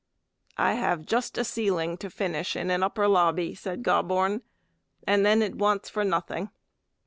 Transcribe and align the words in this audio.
"I 0.57 0.73
have 0.73 1.05
just 1.05 1.37
a 1.37 1.43
ceiling 1.43 1.95
to 1.97 2.09
finish 2.09 2.55
in 2.55 2.71
an 2.71 2.81
upper 2.81 3.07
lobby," 3.07 3.53
said 3.53 3.83
Gobborn, 3.83 4.41
"and 5.05 5.23
then 5.23 5.43
it 5.43 5.59
wants 5.59 5.95
nothing." 5.95 6.49